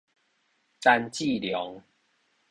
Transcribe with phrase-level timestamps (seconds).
[0.79, 1.83] 陳志隆